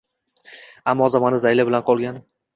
Ammo 0.95 1.11
zamona 1.17 1.41
zayli 1.45 1.69
bilan 1.71 1.87
qolgan 1.93 2.21